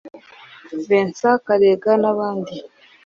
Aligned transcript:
Vincent 0.87 1.37
Karega 1.45 1.91
n’abandi 2.01 2.53